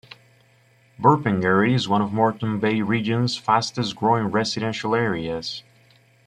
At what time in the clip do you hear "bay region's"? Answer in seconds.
2.59-3.37